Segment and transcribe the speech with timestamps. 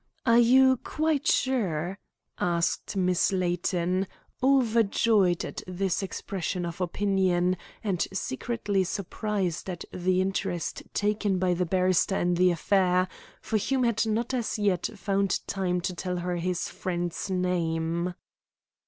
[0.25, 1.99] "Are you quite sure?"
[2.39, 4.07] asked Miss Layton,
[4.41, 11.67] overjoyed at this expression of opinion, and secretly surprised at the interest taken by the
[11.67, 13.07] barrister in the affair,
[13.43, 18.15] for Hume had not as yet found time to tell her his friend's name.